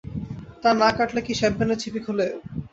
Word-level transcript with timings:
তার 0.61 0.75
না 0.81 0.89
কাটলে 0.97 1.21
কি 1.27 1.33
শ্যাম্পেনের 1.39 1.79
ছিপি 1.81 1.99
খোলে? 2.05 2.27